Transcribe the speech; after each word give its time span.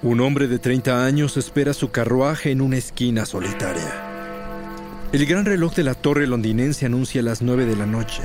Un 0.00 0.20
hombre 0.20 0.46
de 0.46 0.60
30 0.60 1.04
años 1.04 1.36
espera 1.36 1.74
su 1.74 1.90
carruaje 1.90 2.52
en 2.52 2.60
una 2.60 2.76
esquina 2.76 3.26
solitaria. 3.26 4.04
El 5.10 5.26
gran 5.26 5.44
reloj 5.44 5.74
de 5.74 5.82
la 5.82 5.94
torre 5.94 6.28
londinense 6.28 6.86
anuncia 6.86 7.20
las 7.20 7.42
9 7.42 7.66
de 7.66 7.74
la 7.74 7.84
noche, 7.84 8.22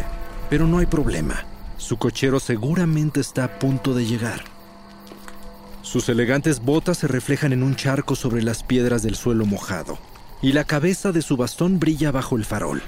pero 0.52 0.68
no 0.68 0.78
hay 0.78 0.86
problema. 0.86 1.46
Su 1.78 1.98
cochero 1.98 2.40
seguramente 2.40 3.20
está 3.22 3.46
a 3.46 3.58
punto 3.58 3.96
de 3.96 4.06
llegar. 4.06 4.44
Sus 5.82 6.10
elegantes 6.10 6.60
botas 6.60 7.00
se 7.00 7.08
reflejan 7.08 7.54
en 7.54 7.64
un 7.64 7.76
charco 7.76 8.16
sobre 8.16 8.44
las 8.44 8.62
piedras 8.62 9.02
del 9.02 9.16
suelo 9.16 9.48
mojado, 9.48 9.98
y 10.44 10.52
la 10.52 10.66
cabeza 10.66 11.12
de 11.12 11.24
su 11.24 11.38
bastón 11.38 11.80
brilla 11.80 12.12
bajo 12.12 12.38
el 12.38 12.46
farol. 12.46 12.84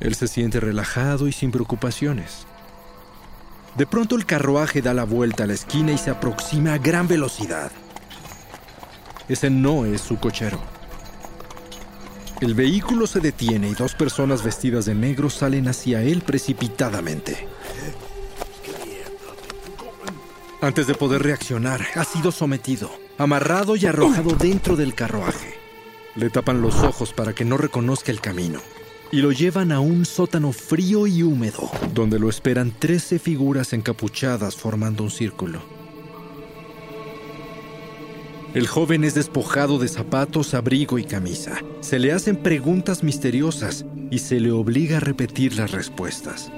Él 0.00 0.14
se 0.14 0.28
siente 0.28 0.60
relajado 0.60 1.26
y 1.26 1.32
sin 1.32 1.52
preocupaciones. 1.52 2.46
De 3.76 3.86
pronto 3.86 4.16
el 4.16 4.24
carruaje 4.24 4.80
da 4.80 4.94
la 4.94 5.04
vuelta 5.04 5.44
a 5.44 5.46
la 5.46 5.52
esquina 5.52 5.92
y 5.92 5.98
se 5.98 6.08
aproxima 6.08 6.72
a 6.72 6.78
gran 6.78 7.06
velocidad. 7.08 7.70
Ese 9.28 9.50
no 9.50 9.84
es 9.84 10.00
su 10.00 10.18
cochero. 10.18 10.58
El 12.40 12.54
vehículo 12.54 13.06
se 13.06 13.20
detiene 13.20 13.68
y 13.68 13.74
dos 13.74 13.94
personas 13.94 14.42
vestidas 14.42 14.86
de 14.86 14.94
negro 14.94 15.28
salen 15.28 15.68
hacia 15.68 16.02
él 16.02 16.22
precipitadamente. 16.22 17.48
Antes 20.62 20.86
de 20.86 20.94
poder 20.94 21.22
reaccionar, 21.22 21.86
ha 21.96 22.04
sido 22.04 22.32
sometido, 22.32 22.90
amarrado 23.18 23.76
y 23.76 23.84
arrojado 23.84 24.30
dentro 24.36 24.76
del 24.76 24.94
carruaje. 24.94 25.54
Le 26.14 26.30
tapan 26.30 26.62
los 26.62 26.76
ojos 26.76 27.12
para 27.12 27.34
que 27.34 27.44
no 27.44 27.58
reconozca 27.58 28.10
el 28.10 28.22
camino 28.22 28.60
y 29.12 29.18
lo 29.18 29.32
llevan 29.32 29.72
a 29.72 29.80
un 29.80 30.04
sótano 30.04 30.52
frío 30.52 31.06
y 31.06 31.22
húmedo, 31.22 31.70
donde 31.94 32.18
lo 32.18 32.28
esperan 32.28 32.72
13 32.78 33.18
figuras 33.18 33.72
encapuchadas 33.72 34.56
formando 34.56 35.04
un 35.04 35.10
círculo. 35.10 35.62
El 38.54 38.66
joven 38.66 39.04
es 39.04 39.14
despojado 39.14 39.78
de 39.78 39.86
zapatos, 39.86 40.54
abrigo 40.54 40.98
y 40.98 41.04
camisa. 41.04 41.60
Se 41.80 41.98
le 41.98 42.12
hacen 42.12 42.36
preguntas 42.36 43.02
misteriosas 43.02 43.84
y 44.10 44.20
se 44.20 44.40
le 44.40 44.50
obliga 44.50 44.96
a 44.96 45.00
repetir 45.00 45.56
las 45.56 45.72
respuestas. 45.72 46.50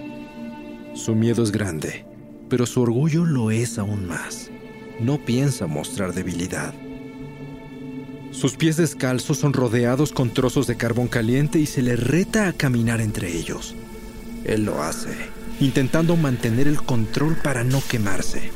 Su 0.94 1.16
miedo 1.16 1.42
es 1.42 1.50
grande, 1.50 2.06
pero 2.48 2.66
su 2.66 2.82
orgullo 2.82 3.24
lo 3.24 3.50
es 3.50 3.78
aún 3.78 4.06
más. 4.06 4.50
No 5.00 5.24
piensa 5.24 5.66
mostrar 5.66 6.14
debilidad. 6.14 6.72
Sus 8.30 8.56
pies 8.56 8.76
descalzos 8.76 9.38
son 9.38 9.52
rodeados 9.52 10.12
con 10.12 10.30
trozos 10.30 10.66
de 10.66 10.76
carbón 10.76 11.08
caliente 11.08 11.58
y 11.58 11.66
se 11.66 11.82
le 11.82 11.96
reta 11.96 12.48
a 12.48 12.52
caminar 12.52 13.00
entre 13.00 13.36
ellos. 13.36 13.74
Él 14.44 14.64
lo 14.64 14.82
hace, 14.82 15.10
intentando 15.60 16.16
mantener 16.16 16.68
el 16.68 16.82
control 16.82 17.36
para 17.36 17.64
no 17.64 17.82
quemarse. 17.88 18.50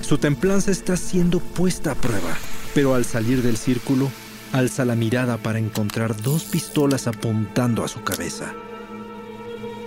Su 0.00 0.18
templanza 0.18 0.70
está 0.70 0.96
siendo 0.96 1.40
puesta 1.40 1.92
a 1.92 1.94
prueba 1.94 2.36
pero 2.76 2.94
al 2.94 3.06
salir 3.06 3.40
del 3.40 3.56
círculo, 3.56 4.10
alza 4.52 4.84
la 4.84 4.94
mirada 4.94 5.38
para 5.38 5.58
encontrar 5.58 6.14
dos 6.20 6.44
pistolas 6.44 7.06
apuntando 7.06 7.82
a 7.82 7.88
su 7.88 8.02
cabeza. 8.02 8.52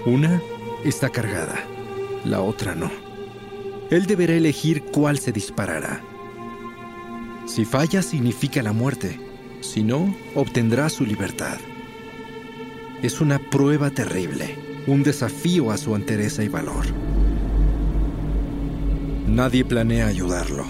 Una 0.07 0.41
está 0.83 1.09
cargada, 1.09 1.67
la 2.25 2.41
otra 2.41 2.73
no. 2.73 2.89
Él 3.91 4.07
deberá 4.07 4.33
elegir 4.33 4.85
cuál 4.85 5.19
se 5.19 5.31
disparará. 5.31 6.01
Si 7.45 7.63
falla 7.63 8.01
significa 8.01 8.63
la 8.63 8.73
muerte, 8.73 9.19
si 9.61 9.83
no, 9.83 10.15
obtendrá 10.35 10.89
su 10.89 11.05
libertad. 11.05 11.57
Es 13.01 13.21
una 13.21 13.39
prueba 13.39 13.89
terrible, 13.89 14.55
un 14.87 15.03
desafío 15.03 15.71
a 15.71 15.77
su 15.77 15.95
entereza 15.95 16.43
y 16.43 16.47
valor. 16.47 16.85
Nadie 19.27 19.63
planea 19.63 20.07
ayudarlo. 20.07 20.65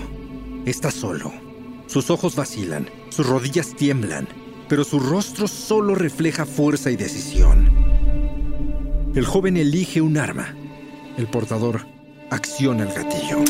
Está 0.66 0.92
solo 0.92 1.32
sus 1.90 2.12
ojos 2.12 2.36
vacilan, 2.36 2.88
sus 3.10 3.26
rodillas 3.26 3.76
tiemblan, 3.76 4.28
pero 4.68 4.84
su 4.84 5.00
rostro 5.00 5.48
solo 5.48 5.96
refleja 5.96 6.46
fuerza 6.46 6.92
y 6.92 6.96
decisión. 6.96 7.68
El 9.16 9.26
joven 9.26 9.58
elige 9.58 10.00
un 10.00 10.18
arma. 10.18 10.56
El 11.18 11.26
portador 11.26 11.88
acciona 12.30 12.84
el 12.84 12.94
gatillo. 12.94 13.49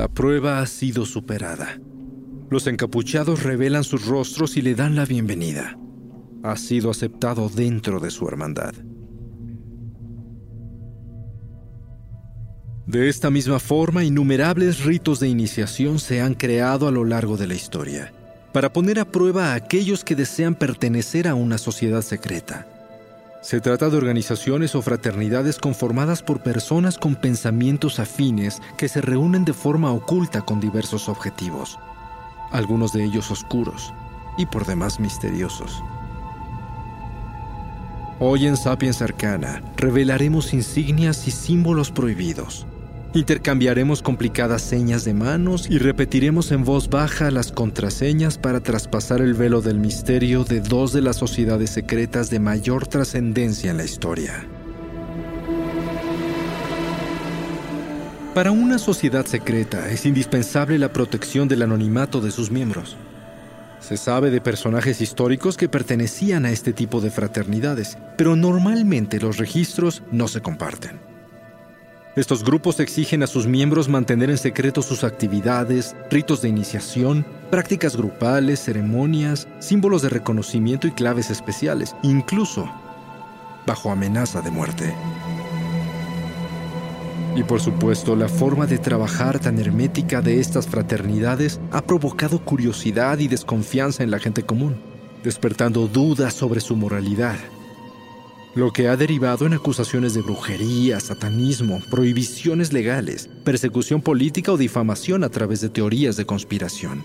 La 0.00 0.08
prueba 0.08 0.60
ha 0.60 0.66
sido 0.66 1.04
superada. 1.04 1.78
Los 2.48 2.66
encapuchados 2.66 3.42
revelan 3.42 3.84
sus 3.84 4.06
rostros 4.06 4.56
y 4.56 4.62
le 4.62 4.74
dan 4.74 4.96
la 4.96 5.04
bienvenida. 5.04 5.78
Ha 6.42 6.56
sido 6.56 6.90
aceptado 6.90 7.50
dentro 7.50 8.00
de 8.00 8.10
su 8.10 8.26
hermandad. 8.26 8.72
De 12.86 13.10
esta 13.10 13.28
misma 13.28 13.58
forma, 13.58 14.02
innumerables 14.02 14.86
ritos 14.86 15.20
de 15.20 15.28
iniciación 15.28 15.98
se 15.98 16.22
han 16.22 16.32
creado 16.32 16.88
a 16.88 16.90
lo 16.90 17.04
largo 17.04 17.36
de 17.36 17.48
la 17.48 17.54
historia, 17.54 18.10
para 18.54 18.72
poner 18.72 19.00
a 19.00 19.12
prueba 19.12 19.52
a 19.52 19.54
aquellos 19.54 20.02
que 20.02 20.16
desean 20.16 20.54
pertenecer 20.54 21.28
a 21.28 21.34
una 21.34 21.58
sociedad 21.58 22.00
secreta. 22.00 22.79
Se 23.40 23.60
trata 23.60 23.88
de 23.88 23.96
organizaciones 23.96 24.74
o 24.74 24.82
fraternidades 24.82 25.58
conformadas 25.58 26.22
por 26.22 26.42
personas 26.42 26.98
con 26.98 27.16
pensamientos 27.16 27.98
afines 27.98 28.60
que 28.76 28.88
se 28.88 29.00
reúnen 29.00 29.46
de 29.46 29.54
forma 29.54 29.90
oculta 29.92 30.42
con 30.42 30.60
diversos 30.60 31.08
objetivos, 31.08 31.78
algunos 32.52 32.92
de 32.92 33.02
ellos 33.02 33.30
oscuros 33.30 33.94
y 34.36 34.44
por 34.44 34.66
demás 34.66 35.00
misteriosos. 35.00 35.82
Hoy 38.18 38.46
en 38.46 38.58
Sapiens 38.58 39.00
Arcana 39.00 39.62
revelaremos 39.76 40.52
insignias 40.52 41.26
y 41.26 41.30
símbolos 41.30 41.90
prohibidos 41.90 42.66
Intercambiaremos 43.12 44.02
complicadas 44.02 44.62
señas 44.62 45.04
de 45.04 45.14
manos 45.14 45.66
y 45.68 45.78
repetiremos 45.78 46.52
en 46.52 46.64
voz 46.64 46.88
baja 46.88 47.32
las 47.32 47.50
contraseñas 47.50 48.38
para 48.38 48.60
traspasar 48.60 49.20
el 49.20 49.34
velo 49.34 49.62
del 49.62 49.80
misterio 49.80 50.44
de 50.44 50.60
dos 50.60 50.92
de 50.92 51.02
las 51.02 51.16
sociedades 51.16 51.70
secretas 51.70 52.30
de 52.30 52.38
mayor 52.38 52.86
trascendencia 52.86 53.72
en 53.72 53.78
la 53.78 53.84
historia. 53.84 54.46
Para 58.32 58.52
una 58.52 58.78
sociedad 58.78 59.26
secreta 59.26 59.90
es 59.90 60.06
indispensable 60.06 60.78
la 60.78 60.92
protección 60.92 61.48
del 61.48 61.62
anonimato 61.62 62.20
de 62.20 62.30
sus 62.30 62.52
miembros. 62.52 62.96
Se 63.80 63.96
sabe 63.96 64.30
de 64.30 64.40
personajes 64.40 65.00
históricos 65.00 65.56
que 65.56 65.68
pertenecían 65.68 66.44
a 66.44 66.52
este 66.52 66.72
tipo 66.72 67.00
de 67.00 67.10
fraternidades, 67.10 67.98
pero 68.16 68.36
normalmente 68.36 69.18
los 69.18 69.38
registros 69.38 70.04
no 70.12 70.28
se 70.28 70.42
comparten. 70.42 71.10
Estos 72.20 72.44
grupos 72.44 72.80
exigen 72.80 73.22
a 73.22 73.26
sus 73.26 73.46
miembros 73.46 73.88
mantener 73.88 74.28
en 74.28 74.36
secreto 74.36 74.82
sus 74.82 75.04
actividades, 75.04 75.96
ritos 76.10 76.42
de 76.42 76.50
iniciación, 76.50 77.24
prácticas 77.50 77.96
grupales, 77.96 78.60
ceremonias, 78.62 79.48
símbolos 79.58 80.02
de 80.02 80.10
reconocimiento 80.10 80.86
y 80.86 80.90
claves 80.90 81.30
especiales, 81.30 81.96
incluso 82.02 82.70
bajo 83.66 83.90
amenaza 83.90 84.42
de 84.42 84.50
muerte. 84.50 84.94
Y 87.36 87.42
por 87.42 87.62
supuesto, 87.62 88.14
la 88.14 88.28
forma 88.28 88.66
de 88.66 88.76
trabajar 88.76 89.38
tan 89.38 89.58
hermética 89.58 90.20
de 90.20 90.40
estas 90.40 90.66
fraternidades 90.66 91.58
ha 91.70 91.80
provocado 91.80 92.44
curiosidad 92.44 93.18
y 93.18 93.28
desconfianza 93.28 94.02
en 94.02 94.10
la 94.10 94.18
gente 94.18 94.42
común, 94.42 94.76
despertando 95.24 95.86
dudas 95.86 96.34
sobre 96.34 96.60
su 96.60 96.76
moralidad. 96.76 97.38
Lo 98.54 98.72
que 98.72 98.88
ha 98.88 98.96
derivado 98.96 99.46
en 99.46 99.54
acusaciones 99.54 100.14
de 100.14 100.22
brujería, 100.22 100.98
satanismo, 100.98 101.80
prohibiciones 101.90 102.72
legales, 102.72 103.28
persecución 103.44 104.02
política 104.02 104.52
o 104.52 104.56
difamación 104.56 105.22
a 105.24 105.28
través 105.28 105.60
de 105.60 105.68
teorías 105.68 106.16
de 106.16 106.26
conspiración. 106.26 107.04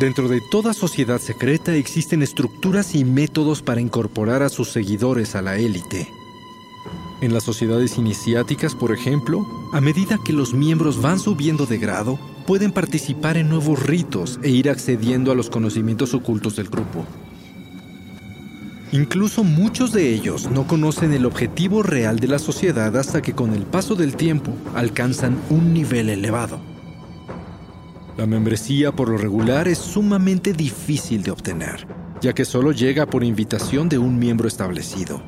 Dentro 0.00 0.28
de 0.28 0.40
toda 0.50 0.72
sociedad 0.72 1.20
secreta 1.20 1.74
existen 1.74 2.22
estructuras 2.22 2.94
y 2.94 3.04
métodos 3.04 3.62
para 3.62 3.80
incorporar 3.80 4.42
a 4.42 4.48
sus 4.48 4.70
seguidores 4.70 5.36
a 5.36 5.42
la 5.42 5.56
élite. 5.56 6.08
En 7.20 7.32
las 7.32 7.44
sociedades 7.44 7.96
iniciáticas, 7.96 8.74
por 8.74 8.92
ejemplo, 8.92 9.46
a 9.72 9.80
medida 9.80 10.18
que 10.24 10.32
los 10.32 10.52
miembros 10.52 11.00
van 11.00 11.20
subiendo 11.20 11.64
de 11.64 11.78
grado, 11.78 12.18
pueden 12.46 12.72
participar 12.72 13.36
en 13.36 13.48
nuevos 13.48 13.82
ritos 13.84 14.40
e 14.42 14.50
ir 14.50 14.68
accediendo 14.68 15.30
a 15.30 15.34
los 15.34 15.48
conocimientos 15.48 16.12
ocultos 16.12 16.56
del 16.56 16.68
grupo. 16.68 17.06
Incluso 18.94 19.42
muchos 19.42 19.90
de 19.90 20.14
ellos 20.14 20.48
no 20.52 20.68
conocen 20.68 21.12
el 21.12 21.26
objetivo 21.26 21.82
real 21.82 22.20
de 22.20 22.28
la 22.28 22.38
sociedad 22.38 22.96
hasta 22.96 23.22
que 23.22 23.32
con 23.32 23.52
el 23.52 23.62
paso 23.62 23.96
del 23.96 24.14
tiempo 24.14 24.52
alcanzan 24.76 25.36
un 25.50 25.74
nivel 25.74 26.10
elevado. 26.10 26.60
La 28.16 28.24
membresía 28.24 28.92
por 28.92 29.08
lo 29.08 29.18
regular 29.18 29.66
es 29.66 29.78
sumamente 29.78 30.52
difícil 30.52 31.24
de 31.24 31.32
obtener, 31.32 31.88
ya 32.20 32.34
que 32.34 32.44
solo 32.44 32.70
llega 32.70 33.04
por 33.06 33.24
invitación 33.24 33.88
de 33.88 33.98
un 33.98 34.16
miembro 34.16 34.46
establecido. 34.46 35.20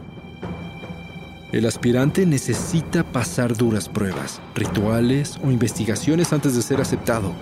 El 1.51 1.67
aspirante 1.67 2.25
necesita 2.25 3.03
pasar 3.03 3.57
duras 3.57 3.89
pruebas, 3.89 4.41
rituales 4.55 5.41
o 5.43 5.51
investigaciones 5.51 6.33
antes 6.33 6.55
de 6.55 6.63
ser 6.63 6.81
aceptado. 6.81 7.35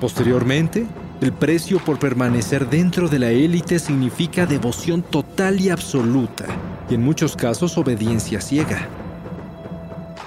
Posteriormente, 0.00 0.88
el 1.20 1.32
precio 1.32 1.80
por 1.80 1.98
permanecer 1.98 2.68
dentro 2.68 3.08
de 3.08 3.18
la 3.18 3.30
élite 3.30 3.78
significa 3.78 4.46
devoción 4.46 5.02
total 5.02 5.60
y 5.60 5.70
absoluta, 5.70 6.44
y 6.88 6.94
en 6.94 7.02
muchos 7.02 7.34
casos 7.34 7.76
obediencia 7.76 8.40
ciega. 8.40 8.88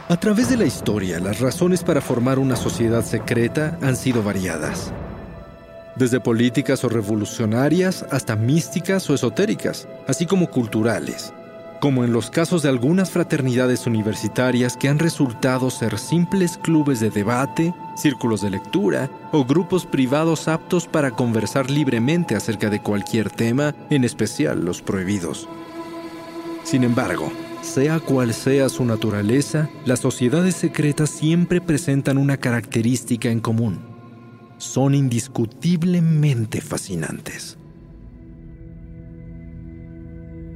A 0.10 0.18
través 0.18 0.50
de 0.50 0.58
la 0.58 0.66
historia, 0.66 1.20
las 1.22 1.40
razones 1.40 1.84
para 1.84 2.02
formar 2.02 2.40
una 2.40 2.58
sociedad 2.58 3.06
secreta 3.06 3.78
han 3.82 3.96
sido 3.96 4.22
variadas. 4.22 4.92
Desde 5.96 6.20
políticas 6.20 6.84
o 6.84 6.90
revolucionarias 6.90 8.06
hasta 8.12 8.36
místicas 8.36 9.10
o 9.10 9.14
esotéricas, 9.14 9.88
así 10.08 10.26
como 10.26 10.50
culturales, 10.50 11.34
como 11.82 12.06
en 12.06 12.14
los 12.14 12.30
casos 12.30 12.62
de 12.62 12.70
algunas 12.70 13.10
fraternidades 13.10 13.88
universitarias 13.88 14.78
que 14.78 14.88
han 14.88 15.00
resultado 15.00 15.72
ser 15.72 15.98
simples 15.98 16.60
clubes 16.62 17.00
de 17.00 17.10
debate, 17.10 17.74
círculos 17.96 18.42
de 18.42 18.52
lectura 18.52 19.10
o 19.32 19.44
grupos 19.44 19.88
privados 19.88 20.48
aptos 20.48 20.88
para 20.88 21.10
conversar 21.10 21.72
libremente 21.72 22.36
acerca 22.36 22.70
de 22.70 22.84
cualquier 22.84 23.32
tema, 23.32 23.76
en 23.90 24.04
especial 24.04 24.64
los 24.64 24.84
prohibidos. 24.84 25.50
Sin 26.64 26.84
embargo, 26.84 27.34
sea 27.64 28.00
cual 28.00 28.36
sea 28.36 28.70
su 28.70 28.86
naturaleza, 28.86 29.68
las 29.84 30.02
sociedades 30.02 30.56
secretas 30.56 31.10
siempre 31.10 31.62
presentan 31.62 32.20
una 32.20 32.38
característica 32.38 33.30
en 33.30 33.40
común. 33.40 33.80
Son 34.60 34.94
indiscutiblemente 34.94 36.62
fascinantes. 36.62 37.58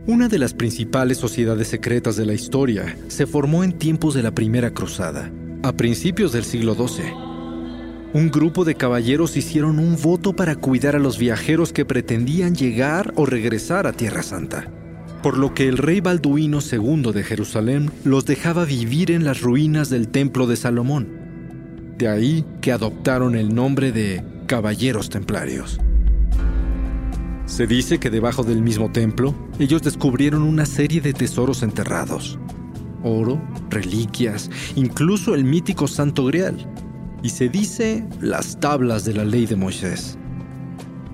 Una 0.07 0.27
de 0.27 0.37
las 0.37 0.53
principales 0.53 1.17
sociedades 1.17 1.67
secretas 1.67 2.15
de 2.15 2.25
la 2.25 2.33
historia 2.33 2.95
se 3.07 3.25
formó 3.25 3.63
en 3.63 3.73
tiempos 3.73 4.13
de 4.13 4.23
la 4.23 4.31
Primera 4.31 4.71
Cruzada, 4.71 5.31
a 5.63 5.73
principios 5.73 6.31
del 6.31 6.43
siglo 6.43 6.75
XII. 6.75 7.05
Un 8.13 8.29
grupo 8.31 8.65
de 8.65 8.75
caballeros 8.75 9.35
hicieron 9.35 9.79
un 9.79 9.99
voto 10.01 10.35
para 10.35 10.55
cuidar 10.55 10.95
a 10.95 10.99
los 10.99 11.17
viajeros 11.17 11.73
que 11.73 11.85
pretendían 11.85 12.55
llegar 12.55 13.13
o 13.15 13.25
regresar 13.25 13.87
a 13.87 13.93
Tierra 13.93 14.23
Santa 14.23 14.71
por 15.25 15.39
lo 15.39 15.55
que 15.55 15.67
el 15.67 15.79
rey 15.79 16.01
Balduino 16.01 16.59
II 16.61 17.11
de 17.11 17.23
Jerusalén 17.23 17.89
los 18.03 18.25
dejaba 18.27 18.63
vivir 18.63 19.09
en 19.09 19.25
las 19.25 19.41
ruinas 19.41 19.89
del 19.89 20.09
templo 20.09 20.45
de 20.45 20.55
Salomón. 20.55 21.07
De 21.97 22.07
ahí 22.07 22.45
que 22.61 22.71
adoptaron 22.71 23.35
el 23.35 23.55
nombre 23.55 23.91
de 23.91 24.23
Caballeros 24.45 25.09
Templarios. 25.09 25.79
Se 27.45 27.67
dice 27.67 27.99
que 27.99 28.09
debajo 28.09 28.43
del 28.43 28.61
mismo 28.61 28.91
templo 28.91 29.35
ellos 29.59 29.83
descubrieron 29.83 30.41
una 30.41 30.65
serie 30.65 30.99
de 30.99 31.13
tesoros 31.13 31.61
enterrados. 31.61 32.39
Oro, 33.03 33.39
reliquias, 33.69 34.49
incluso 34.75 35.35
el 35.35 35.43
mítico 35.43 35.87
Santo 35.87 36.25
Grial. 36.25 36.57
Y 37.21 37.29
se 37.29 37.49
dice 37.49 38.07
las 38.19 38.59
tablas 38.59 39.05
de 39.05 39.13
la 39.13 39.25
ley 39.25 39.45
de 39.45 39.55
Moisés. 39.55 40.17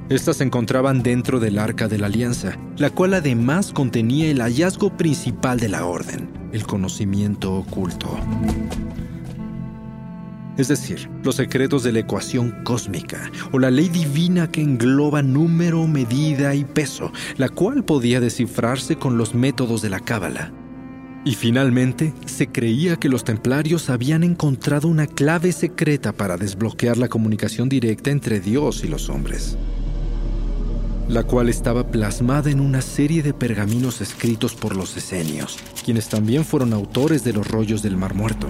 Estas 0.09 0.37
se 0.37 0.43
encontraban 0.43 1.03
dentro 1.03 1.39
del 1.39 1.57
Arca 1.57 1.87
de 1.87 1.97
la 1.97 2.07
Alianza, 2.07 2.57
la 2.77 2.89
cual 2.89 3.13
además 3.13 3.71
contenía 3.71 4.29
el 4.29 4.41
hallazgo 4.41 4.95
principal 4.97 5.59
de 5.59 5.69
la 5.69 5.85
Orden, 5.85 6.29
el 6.51 6.65
conocimiento 6.65 7.53
oculto. 7.53 8.17
Es 10.57 10.67
decir, 10.67 11.09
los 11.23 11.35
secretos 11.35 11.83
de 11.83 11.91
la 11.91 11.99
ecuación 11.99 12.63
cósmica 12.63 13.31
o 13.51 13.59
la 13.59 13.71
ley 13.71 13.89
divina 13.89 14.51
que 14.51 14.61
engloba 14.61 15.21
número, 15.21 15.87
medida 15.87 16.53
y 16.53 16.65
peso, 16.65 17.11
la 17.37 17.49
cual 17.49 17.83
podía 17.83 18.19
descifrarse 18.19 18.97
con 18.97 19.17
los 19.17 19.33
métodos 19.33 19.81
de 19.81 19.89
la 19.89 19.99
Cábala. 19.99 20.51
Y 21.23 21.35
finalmente, 21.35 22.13
se 22.25 22.47
creía 22.47 22.95
que 22.97 23.07
los 23.07 23.23
templarios 23.23 23.89
habían 23.89 24.23
encontrado 24.23 24.87
una 24.87 25.07
clave 25.07 25.51
secreta 25.51 26.11
para 26.11 26.35
desbloquear 26.35 26.97
la 26.97 27.09
comunicación 27.09 27.69
directa 27.69 28.09
entre 28.09 28.39
Dios 28.39 28.83
y 28.83 28.87
los 28.87 29.09
hombres 29.09 29.57
la 31.11 31.23
cual 31.23 31.49
estaba 31.49 31.87
plasmada 31.87 32.49
en 32.49 32.61
una 32.61 32.81
serie 32.81 33.21
de 33.21 33.33
pergaminos 33.33 33.99
escritos 33.99 34.55
por 34.55 34.77
los 34.77 34.95
esenios, 34.95 35.57
quienes 35.83 36.07
también 36.07 36.45
fueron 36.45 36.71
autores 36.71 37.25
de 37.25 37.33
los 37.33 37.45
rollos 37.47 37.81
del 37.81 37.97
Mar 37.97 38.13
Muerto. 38.15 38.47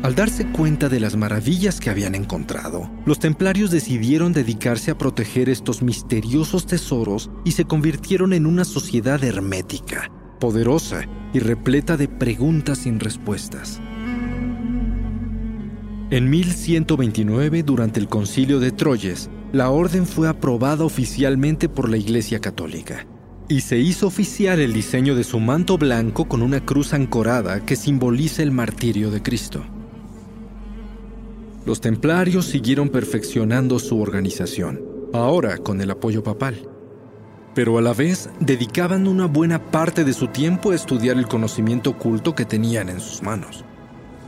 Al 0.00 0.14
darse 0.14 0.46
cuenta 0.46 0.88
de 0.88 1.00
las 1.00 1.16
maravillas 1.16 1.80
que 1.80 1.90
habían 1.90 2.14
encontrado, 2.14 2.88
los 3.04 3.18
templarios 3.18 3.72
decidieron 3.72 4.32
dedicarse 4.32 4.92
a 4.92 4.98
proteger 4.98 5.48
estos 5.48 5.82
misteriosos 5.82 6.66
tesoros 6.66 7.30
y 7.44 7.52
se 7.52 7.64
convirtieron 7.64 8.32
en 8.32 8.46
una 8.46 8.64
sociedad 8.64 9.22
hermética, 9.24 10.08
poderosa 10.38 11.04
y 11.32 11.40
repleta 11.40 11.96
de 11.96 12.06
preguntas 12.06 12.78
sin 12.78 13.00
respuestas. 13.00 13.80
En 16.10 16.30
1129, 16.30 17.64
durante 17.64 17.98
el 17.98 18.08
concilio 18.08 18.60
de 18.60 18.70
Troyes, 18.70 19.28
la 19.52 19.70
orden 19.70 20.06
fue 20.06 20.28
aprobada 20.28 20.84
oficialmente 20.84 21.68
por 21.68 21.88
la 21.88 21.96
Iglesia 21.96 22.38
Católica 22.38 23.04
y 23.48 23.62
se 23.62 23.78
hizo 23.78 24.06
oficial 24.06 24.60
el 24.60 24.72
diseño 24.72 25.16
de 25.16 25.24
su 25.24 25.40
manto 25.40 25.76
blanco 25.76 26.28
con 26.28 26.42
una 26.42 26.64
cruz 26.64 26.92
ancorada 26.92 27.64
que 27.66 27.74
simboliza 27.74 28.44
el 28.44 28.52
martirio 28.52 29.10
de 29.10 29.22
Cristo. 29.22 29.66
Los 31.68 31.82
templarios 31.82 32.46
siguieron 32.46 32.88
perfeccionando 32.88 33.78
su 33.78 34.00
organización, 34.00 34.80
ahora 35.12 35.58
con 35.58 35.82
el 35.82 35.90
apoyo 35.90 36.22
papal, 36.22 36.66
pero 37.54 37.76
a 37.76 37.82
la 37.82 37.92
vez 37.92 38.30
dedicaban 38.40 39.06
una 39.06 39.26
buena 39.26 39.70
parte 39.70 40.02
de 40.02 40.14
su 40.14 40.28
tiempo 40.28 40.70
a 40.70 40.74
estudiar 40.74 41.18
el 41.18 41.28
conocimiento 41.28 41.90
oculto 41.90 42.34
que 42.34 42.46
tenían 42.46 42.88
en 42.88 43.00
sus 43.00 43.22
manos. 43.22 43.66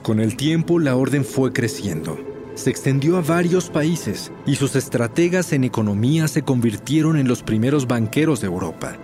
Con 0.02 0.20
el 0.20 0.37
tiempo 0.37 0.78
la 0.78 0.97
orden 0.97 1.25
fue 1.25 1.50
creciendo 1.50 2.18
se 2.61 2.68
extendió 2.68 3.16
a 3.16 3.23
varios 3.23 3.70
países 3.70 4.30
y 4.44 4.56
sus 4.56 4.76
estrategas 4.76 5.54
en 5.54 5.64
economía 5.64 6.28
se 6.28 6.42
convirtieron 6.42 7.16
en 7.16 7.26
los 7.26 7.42
primeros 7.42 7.87
banqueros 7.87 8.42
de 8.42 8.49
Europa. 8.49 8.99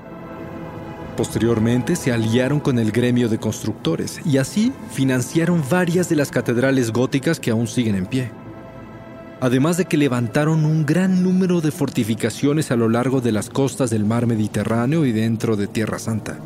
Posteriormente 1.17 1.97
se 1.97 2.13
aliaron 2.13 2.61
con 2.61 2.79
el 2.79 2.93
gremio 2.93 3.31
de 3.31 3.39
constructores 3.39 4.21
y 4.27 4.37
así 4.37 4.73
financiaron 4.93 5.63
varias 5.71 6.11
de 6.11 6.17
las 6.17 6.31
catedrales 6.31 6.93
góticas 6.93 7.41
que 7.41 7.51
aún 7.51 7.67
siguen 7.67 7.95
en 7.95 8.05
pie. 8.05 8.31
Además 9.41 9.79
de 9.79 9.87
que 9.87 9.97
levantaron 9.97 10.67
un 10.67 10.85
gran 10.85 11.23
número 11.23 11.63
de 11.63 11.71
fortificaciones 11.71 12.71
a 12.71 12.77
lo 12.77 12.91
largo 12.91 13.23
de 13.23 13.33
las 13.33 13.49
costas 13.49 13.89
del 13.89 14.05
mar 14.05 14.27
Mediterráneo 14.27 15.07
y 15.07 15.13
dentro 15.13 15.57
de 15.57 15.67
Tierra 15.67 15.99
Santa. 15.99 16.39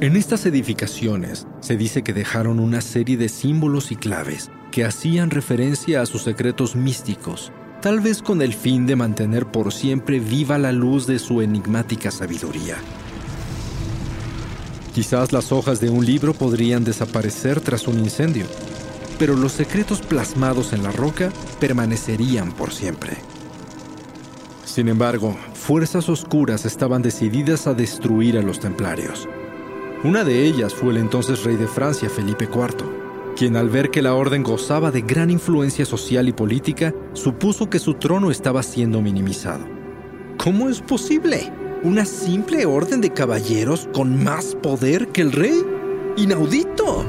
En 0.00 0.16
estas 0.16 0.46
edificaciones 0.46 1.46
se 1.60 1.76
dice 1.76 2.02
que 2.02 2.14
dejaron 2.14 2.58
una 2.58 2.80
serie 2.80 3.18
de 3.18 3.28
símbolos 3.28 3.92
y 3.92 3.96
claves 3.96 4.50
que 4.72 4.86
hacían 4.86 5.28
referencia 5.28 6.00
a 6.00 6.06
sus 6.06 6.22
secretos 6.22 6.74
místicos, 6.74 7.52
tal 7.82 8.00
vez 8.00 8.22
con 8.22 8.40
el 8.40 8.54
fin 8.54 8.86
de 8.86 8.96
mantener 8.96 9.44
por 9.44 9.74
siempre 9.74 10.20
viva 10.20 10.56
la 10.56 10.72
luz 10.72 11.06
de 11.06 11.18
su 11.18 11.42
enigmática 11.42 12.10
sabiduría. 12.10 12.76
Quizás 14.94 15.32
las 15.32 15.52
hojas 15.52 15.80
de 15.80 15.90
un 15.90 16.04
libro 16.04 16.34
podrían 16.34 16.84
desaparecer 16.84 17.60
tras 17.60 17.86
un 17.86 17.98
incendio, 17.98 18.46
pero 19.18 19.34
los 19.36 19.52
secretos 19.52 20.00
plasmados 20.00 20.72
en 20.72 20.82
la 20.82 20.90
roca 20.90 21.30
permanecerían 21.60 22.52
por 22.52 22.72
siempre. 22.72 23.18
Sin 24.64 24.88
embargo, 24.88 25.36
fuerzas 25.54 26.08
oscuras 26.08 26.64
estaban 26.64 27.02
decididas 27.02 27.66
a 27.66 27.74
destruir 27.74 28.38
a 28.38 28.42
los 28.42 28.60
templarios. 28.60 29.28
Una 30.04 30.24
de 30.24 30.44
ellas 30.44 30.74
fue 30.74 30.90
el 30.90 30.96
entonces 30.98 31.44
rey 31.44 31.56
de 31.56 31.68
Francia, 31.68 32.08
Felipe 32.08 32.48
IV 32.52 33.00
quien 33.40 33.56
al 33.56 33.70
ver 33.70 33.90
que 33.90 34.02
la 34.02 34.14
orden 34.14 34.42
gozaba 34.42 34.90
de 34.90 35.00
gran 35.00 35.30
influencia 35.30 35.86
social 35.86 36.28
y 36.28 36.32
política, 36.32 36.94
supuso 37.14 37.70
que 37.70 37.78
su 37.78 37.94
trono 37.94 38.30
estaba 38.30 38.62
siendo 38.62 39.00
minimizado. 39.00 39.64
¿Cómo 40.36 40.68
es 40.68 40.80
posible? 40.82 41.50
¿Una 41.82 42.04
simple 42.04 42.66
orden 42.66 43.00
de 43.00 43.10
caballeros 43.10 43.88
con 43.94 44.22
más 44.22 44.54
poder 44.54 45.08
que 45.08 45.22
el 45.22 45.32
rey? 45.32 45.64
¡Inaudito! 46.18 47.06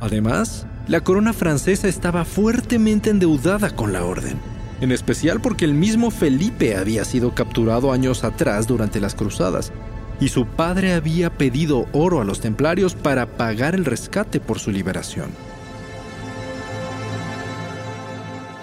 Además, 0.00 0.68
la 0.86 1.00
corona 1.00 1.32
francesa 1.32 1.88
estaba 1.88 2.24
fuertemente 2.24 3.10
endeudada 3.10 3.74
con 3.74 3.92
la 3.92 4.04
orden, 4.04 4.38
en 4.80 4.92
especial 4.92 5.40
porque 5.40 5.64
el 5.64 5.74
mismo 5.74 6.12
Felipe 6.12 6.76
había 6.76 7.04
sido 7.04 7.34
capturado 7.34 7.90
años 7.90 8.22
atrás 8.22 8.68
durante 8.68 9.00
las 9.00 9.16
cruzadas, 9.16 9.72
y 10.20 10.28
su 10.28 10.46
padre 10.46 10.92
había 10.92 11.36
pedido 11.36 11.86
oro 11.92 12.20
a 12.20 12.24
los 12.24 12.38
templarios 12.38 12.94
para 12.94 13.26
pagar 13.26 13.74
el 13.74 13.84
rescate 13.84 14.38
por 14.38 14.60
su 14.60 14.70
liberación. 14.70 15.30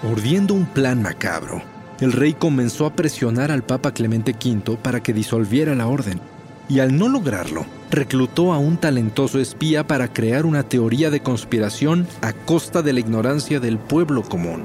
Urdiendo 0.02 0.54
un 0.54 0.64
plan 0.64 1.02
macabro, 1.02 1.73
el 2.04 2.12
rey 2.12 2.34
comenzó 2.34 2.84
a 2.84 2.94
presionar 2.94 3.50
al 3.50 3.62
Papa 3.62 3.92
Clemente 3.92 4.32
V 4.32 4.76
para 4.76 5.02
que 5.02 5.14
disolviera 5.14 5.74
la 5.74 5.86
orden, 5.86 6.20
y 6.68 6.80
al 6.80 6.96
no 6.96 7.08
lograrlo, 7.08 7.64
reclutó 7.90 8.52
a 8.52 8.58
un 8.58 8.76
talentoso 8.76 9.40
espía 9.40 9.86
para 9.86 10.12
crear 10.12 10.44
una 10.44 10.62
teoría 10.62 11.10
de 11.10 11.20
conspiración 11.20 12.06
a 12.20 12.32
costa 12.32 12.82
de 12.82 12.92
la 12.92 13.00
ignorancia 13.00 13.58
del 13.58 13.78
pueblo 13.78 14.22
común. 14.22 14.64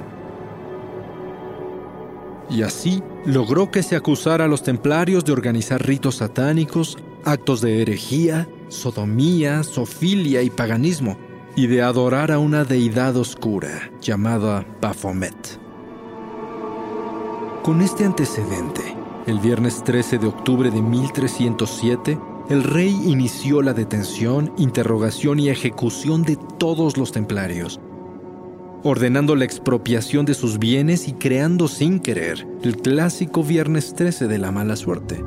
Y 2.50 2.64
así 2.64 3.04
logró 3.26 3.70
que 3.70 3.84
se 3.84 3.96
acusara 3.96 4.46
a 4.46 4.48
los 4.48 4.64
templarios 4.64 5.24
de 5.24 5.32
organizar 5.32 5.86
ritos 5.86 6.16
satánicos, 6.16 6.98
actos 7.24 7.62
de 7.62 7.82
herejía, 7.82 8.50
sodomía, 8.70 9.64
sofilia 9.64 10.42
y 10.42 10.50
paganismo, 10.50 11.18
y 11.56 11.68
de 11.68 11.82
adorar 11.82 12.32
a 12.32 12.40
una 12.40 12.64
deidad 12.64 13.16
oscura 13.18 13.92
llamada 14.02 14.66
Baphomet. 14.82 15.59
Con 17.70 17.82
este 17.82 18.04
antecedente, 18.04 18.82
el 19.28 19.40
viernes 19.40 19.84
13 19.84 20.18
de 20.18 20.26
octubre 20.26 20.72
de 20.72 20.82
1307, 20.82 22.18
el 22.50 22.64
rey 22.64 23.00
inició 23.06 23.62
la 23.62 23.76
detención, 23.76 24.52
interrogación 24.58 25.40
y 25.40 25.50
ejecución 25.50 26.24
de 26.24 26.36
todos 26.58 26.98
los 26.98 27.12
templarios, 27.12 27.80
ordenando 28.82 29.36
la 29.36 29.46
expropiación 29.46 30.26
de 30.26 30.34
sus 30.34 30.58
bienes 30.58 31.08
y 31.08 31.14
creando 31.14 31.68
sin 31.68 32.00
querer 32.00 32.48
el 32.64 32.76
clásico 32.76 33.44
viernes 33.44 33.94
13 33.94 34.28
de 34.28 34.40
la 34.40 34.52
mala 34.52 34.76
suerte. 34.76 35.24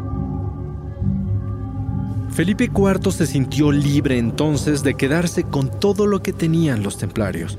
Felipe 2.30 2.64
IV 2.74 3.12
se 3.12 3.28
sintió 3.28 3.70
libre 3.70 4.18
entonces 4.18 4.82
de 4.82 4.94
quedarse 4.94 5.44
con 5.44 5.70
todo 5.78 6.08
lo 6.08 6.24
que 6.24 6.32
tenían 6.32 6.82
los 6.82 6.98
templarios, 6.98 7.56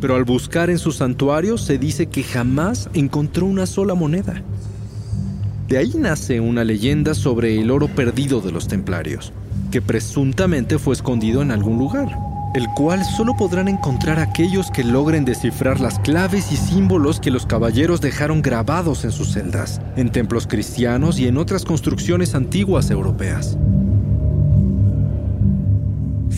pero 0.00 0.14
al 0.14 0.24
buscar 0.24 0.70
en 0.70 0.78
sus 0.78 0.96
santuarios 0.96 1.62
se 1.62 1.78
dice 1.78 2.06
que 2.06 2.22
jamás 2.22 2.88
encontró 2.94 3.46
una 3.46 3.66
sola 3.66 3.94
moneda. 3.94 4.42
De 5.68 5.78
ahí 5.78 5.92
nace 5.96 6.38
una 6.38 6.62
leyenda 6.62 7.14
sobre 7.14 7.60
el 7.60 7.70
oro 7.70 7.88
perdido 7.88 8.40
de 8.40 8.52
los 8.52 8.68
templarios, 8.68 9.32
que 9.70 9.82
presuntamente 9.82 10.78
fue 10.78 10.94
escondido 10.94 11.42
en 11.42 11.50
algún 11.50 11.78
lugar, 11.78 12.16
el 12.54 12.68
cual 12.76 13.04
solo 13.04 13.36
podrán 13.36 13.66
encontrar 13.66 14.20
aquellos 14.20 14.70
que 14.70 14.84
logren 14.84 15.24
descifrar 15.24 15.80
las 15.80 15.98
claves 15.98 16.52
y 16.52 16.56
símbolos 16.56 17.18
que 17.18 17.32
los 17.32 17.46
caballeros 17.46 18.00
dejaron 18.00 18.42
grabados 18.42 19.04
en 19.04 19.10
sus 19.10 19.32
celdas, 19.32 19.80
en 19.96 20.10
templos 20.10 20.46
cristianos 20.46 21.18
y 21.18 21.26
en 21.26 21.36
otras 21.36 21.64
construcciones 21.64 22.34
antiguas 22.36 22.90
europeas. 22.90 23.58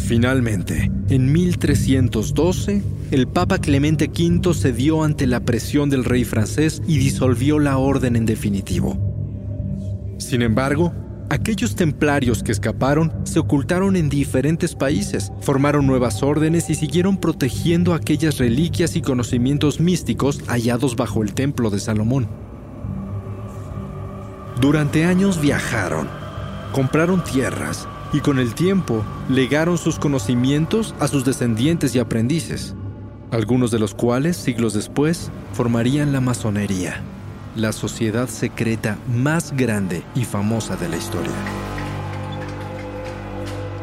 Finalmente, 0.09 0.91
en 1.11 1.31
1312, 1.31 2.83
el 3.11 3.29
Papa 3.29 3.59
Clemente 3.59 4.07
V 4.07 4.55
cedió 4.55 5.05
ante 5.05 5.27
la 5.27 5.41
presión 5.41 5.91
del 5.91 6.07
rey 6.07 6.25
francés 6.25 6.81
y 6.89 6.97
disolvió 6.97 7.59
la 7.59 7.77
orden 7.77 8.17
en 8.17 8.25
definitivo. 8.25 8.97
Sin 10.17 10.41
embargo, 10.41 10.95
aquellos 11.29 11.77
templarios 11.77 12.43
que 12.43 12.53
escaparon 12.53 13.13
se 13.25 13.39
ocultaron 13.39 13.97
en 13.97 14.09
diferentes 14.09 14.75
países, 14.75 15.31
formaron 15.43 15.87
nuevas 15.87 16.23
órdenes 16.23 16.71
y 16.71 16.75
siguieron 16.75 17.19
protegiendo 17.19 17.93
aquellas 17.93 18.39
reliquias 18.39 18.97
y 18.97 19.03
conocimientos 19.03 19.79
místicos 19.79 20.41
hallados 20.47 20.97
bajo 20.97 21.23
el 21.23 21.35
templo 21.35 21.69
de 21.69 21.81
Salomón. 21.81 22.29
Durante 24.59 25.05
años 25.05 25.39
viajaron, 25.39 26.09
compraron 26.73 27.23
tierras 27.23 27.87
y 28.13 28.21
con 28.21 28.39
el 28.39 28.55
tiempo 28.55 29.05
legaron 29.29 29.79
sus 29.79 29.99
conocimientos 29.99 30.95
a 31.01 31.09
sus 31.09 31.25
descendientes 31.25 31.95
y 31.95 31.99
aprendices, 31.99 32.75
algunos 33.31 33.71
de 33.71 33.79
los 33.79 33.95
cuales 33.95 34.37
siglos 34.37 34.73
después 34.75 35.31
formarían 35.53 36.13
la 36.13 36.21
masonería 36.21 37.03
la 37.59 37.73
sociedad 37.73 38.29
secreta 38.29 38.99
más 39.13 39.53
grande 39.57 40.03
y 40.15 40.25
famosa 40.25 40.77
de 40.77 40.89
la 40.89 40.97
historia. 40.97 41.33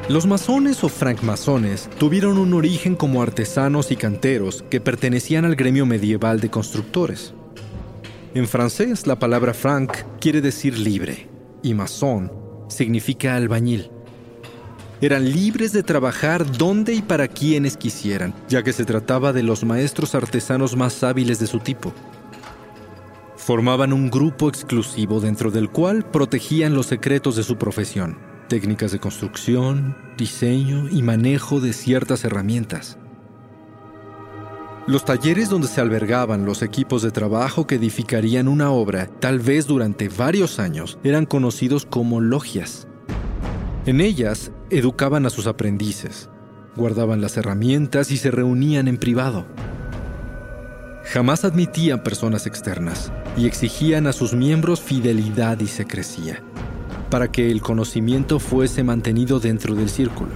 Los 0.08 0.26
masones 0.26 0.84
o 0.84 0.90
francmasones 0.90 1.90
tuvieron 1.98 2.38
un 2.38 2.54
origen 2.54 2.96
como 2.96 3.22
artesanos 3.22 3.92
y 3.92 3.96
canteros 3.96 4.64
que 4.70 4.80
pertenecían 4.80 5.46
al 5.46 5.56
gremio 5.56 5.86
medieval 5.86 6.40
de 6.40 6.50
constructores. 6.50 7.34
En 8.34 8.48
francés, 8.48 9.08
la 9.08 9.18
palabra 9.18 9.54
franc 9.54 9.92
quiere 10.20 10.42
decir 10.42 10.78
libre 10.78 11.28
y 11.64 11.74
masón 11.74 12.32
significa 12.70 13.36
albañil. 13.36 13.90
Eran 15.02 15.30
libres 15.30 15.74
de 15.74 15.84
trabajar 15.84 16.50
donde 16.58 16.94
y 16.94 17.02
para 17.02 17.28
quienes 17.28 17.76
quisieran, 17.76 18.34
ya 18.48 18.64
que 18.64 18.72
se 18.72 18.86
trataba 18.86 19.34
de 19.34 19.44
los 19.44 19.66
maestros 19.66 20.16
artesanos 20.16 20.78
más 20.78 21.04
hábiles 21.04 21.38
de 21.40 21.48
su 21.48 21.60
tipo. 21.60 21.94
Formaban 23.36 23.92
un 23.92 24.10
grupo 24.10 24.48
exclusivo 24.48 25.20
dentro 25.20 25.52
del 25.52 25.70
cual 25.70 26.10
protegían 26.10 26.74
los 26.74 26.86
secretos 26.88 27.36
de 27.36 27.44
su 27.44 27.58
profesión, 27.58 28.18
técnicas 28.48 28.94
de 28.94 29.00
construcción, 29.00 29.98
diseño 30.18 30.88
y 30.90 31.02
manejo 31.02 31.60
de 31.60 31.74
ciertas 31.74 32.24
herramientas. 32.24 32.98
Los 34.88 35.04
talleres 35.04 35.50
donde 35.50 35.68
se 35.68 35.82
albergaban 35.82 36.46
los 36.46 36.62
equipos 36.62 37.02
de 37.02 37.12
trabajo 37.12 37.68
que 37.68 37.76
edificarían 37.76 38.48
una 38.48 38.72
obra, 38.72 39.08
tal 39.08 39.40
vez 39.40 39.68
durante 39.68 40.10
varios 40.10 40.60
años, 40.60 41.00
eran 41.04 41.26
conocidos 41.26 41.86
como 41.86 42.22
logias. 42.22 42.88
En 43.86 44.02
ellas 44.02 44.52
educaban 44.72 45.28
a 45.28 45.30
sus 45.30 45.46
aprendices, 45.46 46.30
guardaban 46.76 47.22
las 47.22 47.38
herramientas 47.38 48.10
y 48.10 48.18
se 48.18 48.32
reunían 48.32 48.88
en 48.88 48.98
privado. 48.98 49.46
Jamás 51.04 51.46
admitían 51.46 52.02
personas 52.02 52.48
externas 52.48 53.12
y 53.38 53.46
exigían 53.46 54.08
a 54.08 54.14
sus 54.14 54.34
miembros 54.34 54.82
fidelidad 54.82 55.60
y 55.60 55.68
secrecía, 55.68 56.42
para 57.12 57.32
que 57.32 57.52
el 57.52 57.62
conocimiento 57.62 58.40
fuese 58.40 58.84
mantenido 58.84 59.40
dentro 59.40 59.76
del 59.76 59.90
círculo. 59.90 60.34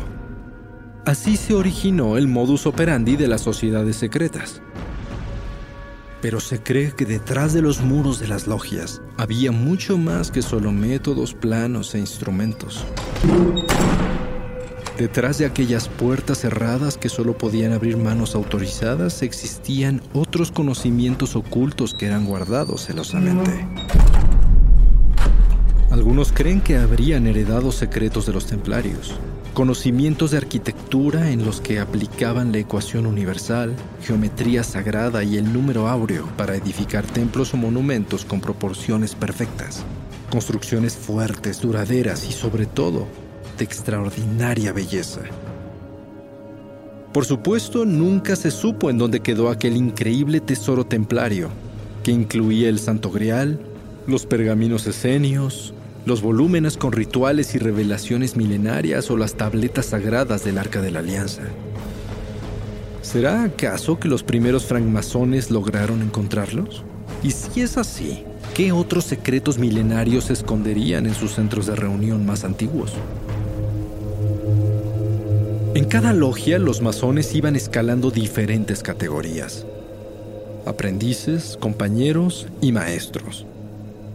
Así 1.06 1.36
se 1.36 1.56
originó 1.56 2.18
el 2.18 2.28
modus 2.28 2.68
operandi 2.68 3.16
de 3.16 3.28
las 3.28 3.42
sociedades 3.42 3.96
secretas. 3.96 4.62
Pero 6.22 6.40
se 6.40 6.62
cree 6.62 6.92
que 6.92 7.06
detrás 7.06 7.54
de 7.54 7.62
los 7.62 7.82
muros 7.82 8.20
de 8.20 8.28
las 8.28 8.48
logias 8.48 9.02
había 9.18 9.52
mucho 9.52 9.98
más 9.98 10.32
que 10.32 10.42
solo 10.42 10.72
métodos, 10.72 11.34
planos 11.34 11.96
e 11.96 12.00
instrumentos. 12.00 12.86
Detrás 14.98 15.38
de 15.38 15.46
aquellas 15.46 15.88
puertas 15.88 16.40
cerradas 16.40 16.98
que 16.98 17.08
solo 17.08 17.38
podían 17.38 17.72
abrir 17.72 17.96
manos 17.96 18.36
autorizadas 18.36 19.22
existían 19.22 20.02
otros 20.12 20.52
conocimientos 20.52 21.38
ocultos 21.38 21.94
que 21.94 22.08
eran 22.08 22.26
guardados 22.26 22.86
celosamente. 22.86 23.66
Algunos 25.90 26.34
creen 26.34 26.60
que 26.60 26.78
habrían 26.78 27.28
heredado 27.28 27.72
secretos 27.72 28.26
de 28.26 28.34
los 28.34 28.46
templarios, 28.46 29.14
conocimientos 29.54 30.32
de 30.32 30.38
arquitectura 30.38 31.32
en 31.32 31.46
los 31.46 31.62
que 31.62 31.80
aplicaban 31.80 32.52
la 32.52 32.60
ecuación 32.60 33.06
universal, 33.06 33.76
geometría 34.04 34.64
sagrada 34.64 35.24
y 35.24 35.38
el 35.38 35.52
número 35.52 35.88
áureo 35.88 36.28
para 36.38 36.56
edificar 36.56 37.06
templos 37.06 37.54
o 37.54 37.58
monumentos 37.58 38.26
con 38.26 38.42
proporciones 38.42 39.16
perfectas, 39.16 39.84
construcciones 40.32 40.96
fuertes, 40.96 41.62
duraderas 41.62 42.28
y 42.28 42.32
sobre 42.32 42.66
todo 42.66 43.08
extraordinaria 43.60 44.72
belleza. 44.72 45.22
Por 47.14 47.26
supuesto, 47.26 47.86
nunca 47.86 48.36
se 48.36 48.52
supo 48.52 48.90
en 48.90 48.98
dónde 48.98 49.22
quedó 49.22 49.50
aquel 49.50 49.76
increíble 49.76 50.40
tesoro 50.40 50.86
templario, 50.86 51.50
que 52.04 52.12
incluía 52.12 52.70
el 52.70 52.80
Santo 52.80 53.10
Grial, 53.10 53.60
los 54.06 54.26
pergaminos 54.26 54.86
esenios, 54.86 55.74
los 56.06 56.22
volúmenes 56.22 56.78
con 56.78 56.92
rituales 56.92 57.56
y 57.56 57.60
revelaciones 57.60 58.36
milenarias 58.36 59.12
o 59.12 59.18
las 59.18 59.36
tabletas 59.36 59.88
sagradas 59.88 60.44
del 60.44 60.58
Arca 60.58 60.82
de 60.82 60.92
la 60.92 61.00
Alianza. 61.00 61.44
¿Será 63.02 63.44
acaso 63.44 64.00
que 64.00 64.08
los 64.08 64.24
primeros 64.24 64.66
francmasones 64.66 65.52
lograron 65.52 66.02
encontrarlos? 66.02 66.84
Y 67.24 67.32
si 67.32 67.62
es 67.62 67.78
así, 67.78 68.24
¿qué 68.54 68.72
otros 68.72 69.06
secretos 69.06 69.58
milenarios 69.58 70.26
se 70.26 70.34
esconderían 70.34 71.06
en 71.06 71.16
sus 71.16 71.34
centros 71.34 71.66
de 71.66 71.76
reunión 71.76 72.26
más 72.26 72.44
antiguos? 72.44 72.94
En 75.76 75.86
cada 75.86 76.14
logia 76.14 76.60
los 76.60 76.82
masones 76.82 77.34
iban 77.36 77.56
escalando 77.56 78.12
diferentes 78.12 78.84
categorías. 78.84 79.66
aprendices, 80.66 81.58
compañeros 81.60 82.48
y 82.62 82.72
maestros. 82.72 83.46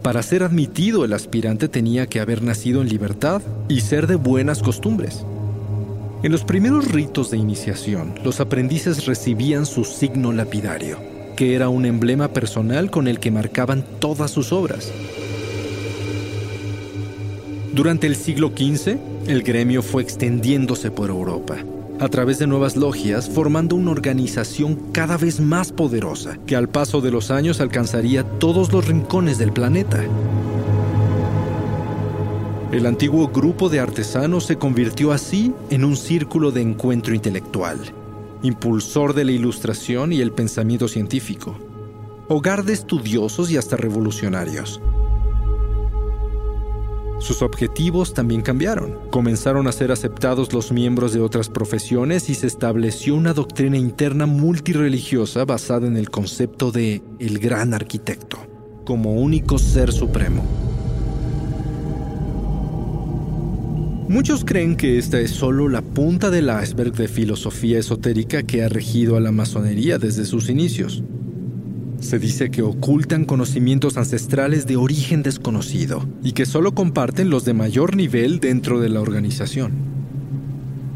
Para 0.05 0.21
ser 0.21 0.43
admitido 0.43 1.03
el 1.03 1.13
aspirante 1.13 1.67
tenía 1.67 2.05
que 2.05 2.19
haber 2.19 2.43
nacido 2.43 2.83
en 2.83 2.89
libertad 2.89 3.41
y 3.67 3.81
ser 3.81 4.05
de 4.05 4.13
buenas 4.13 4.61
costumbres. 4.61 5.25
En 6.21 6.31
los 6.31 6.43
primeros 6.43 6.91
ritos 6.91 7.31
de 7.31 7.37
iniciación, 7.37 8.13
los 8.23 8.39
aprendices 8.39 9.07
recibían 9.07 9.65
su 9.65 9.83
signo 9.83 10.31
lapidario, 10.31 10.99
que 11.35 11.55
era 11.55 11.69
un 11.69 11.87
emblema 11.87 12.27
personal 12.27 12.91
con 12.91 13.07
el 13.07 13.19
que 13.19 13.31
marcaban 13.31 13.83
todas 13.97 14.29
sus 14.29 14.53
obras. 14.53 14.91
Durante 17.73 18.05
el 18.05 18.15
siglo 18.15 18.49
XV, 18.55 18.99
el 19.25 19.41
gremio 19.41 19.81
fue 19.81 20.03
extendiéndose 20.03 20.91
por 20.91 21.09
Europa, 21.09 21.57
a 21.99 22.09
través 22.09 22.39
de 22.39 22.47
nuevas 22.47 22.75
logias, 22.75 23.29
formando 23.29 23.75
una 23.75 23.91
organización 23.91 24.75
cada 24.91 25.17
vez 25.17 25.39
más 25.39 25.71
poderosa, 25.71 26.37
que 26.45 26.55
al 26.55 26.69
paso 26.69 27.01
de 27.01 27.11
los 27.11 27.31
años 27.31 27.61
alcanzaría 27.61 28.23
todos 28.23 28.71
los 28.73 28.87
rincones 28.87 29.37
del 29.37 29.51
planeta. 29.51 30.03
El 32.71 32.85
antiguo 32.85 33.29
grupo 33.29 33.69
de 33.69 33.79
artesanos 33.79 34.45
se 34.45 34.57
convirtió 34.57 35.11
así 35.13 35.53
en 35.69 35.85
un 35.85 35.95
círculo 35.95 36.51
de 36.51 36.61
encuentro 36.61 37.13
intelectual, 37.13 37.79
impulsor 38.43 39.13
de 39.13 39.23
la 39.23 39.31
ilustración 39.31 40.11
y 40.11 40.19
el 40.19 40.31
pensamiento 40.31 40.87
científico, 40.87 41.55
hogar 42.27 42.65
de 42.65 42.73
estudiosos 42.73 43.49
y 43.51 43.57
hasta 43.57 43.77
revolucionarios. 43.77 44.81
Sus 47.19 47.41
objetivos 47.41 48.13
también 48.13 48.41
cambiaron. 48.41 49.09
Comenzaron 49.09 49.67
a 49.67 49.71
ser 49.71 49.91
aceptados 49.91 50.53
los 50.53 50.71
miembros 50.71 51.13
de 51.13 51.21
otras 51.21 51.49
profesiones 51.49 52.29
y 52.29 52.35
se 52.35 52.47
estableció 52.47 53.15
una 53.15 53.33
doctrina 53.33 53.77
interna 53.77 54.25
multireligiosa 54.25 55.45
basada 55.45 55.87
en 55.87 55.97
el 55.97 56.09
concepto 56.09 56.71
de 56.71 57.01
el 57.19 57.39
gran 57.39 57.73
arquitecto, 57.73 58.37
como 58.83 59.13
único 59.13 59.57
ser 59.57 59.91
supremo. 59.91 60.43
Muchos 64.07 64.45
creen 64.45 64.75
que 64.75 64.99
esta 64.99 65.19
es 65.19 65.31
solo 65.31 65.67
la 65.67 65.81
punta 65.81 66.29
del 66.29 66.51
iceberg 66.61 66.93
de 66.93 67.07
filosofía 67.07 67.79
esotérica 67.79 68.43
que 68.43 68.63
ha 68.63 68.69
regido 68.69 69.17
a 69.17 69.19
la 69.19 69.31
masonería 69.31 69.97
desde 69.97 70.25
sus 70.25 70.49
inicios. 70.49 71.03
Se 71.99 72.19
dice 72.19 72.51
que 72.51 72.61
ocultan 72.61 73.25
conocimientos 73.25 73.97
ancestrales 73.97 74.67
de 74.67 74.75
origen 74.75 75.23
desconocido 75.23 76.07
y 76.23 76.33
que 76.33 76.45
solo 76.45 76.73
comparten 76.73 77.29
los 77.29 77.45
de 77.45 77.53
mayor 77.53 77.95
nivel 77.95 78.39
dentro 78.39 78.79
de 78.79 78.89
la 78.89 79.01
organización. 79.01 79.73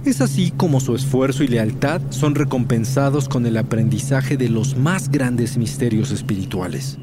Es 0.06 0.22
así 0.22 0.52
como 0.56 0.80
su 0.80 0.96
esfuerzo 0.96 1.44
y 1.44 1.48
lealtad 1.48 2.02
son 2.10 2.36
recompensados 2.36 3.28
con 3.28 3.46
el 3.46 3.58
aprendizaje 3.58 4.38
de 4.38 4.50
los 4.50 4.78
más 4.78 5.10
grandes 5.10 5.58
misterios 5.58 6.12
espirituales. 6.12 6.98